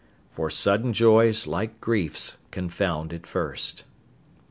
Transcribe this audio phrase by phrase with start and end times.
[0.31, 3.83] "For sudden joys, like griefs, confound at first."